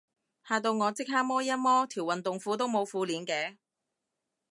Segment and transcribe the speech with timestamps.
[0.47, 3.57] 嚇到我即刻摸一摸，條運動褲都冇褲鏈嘅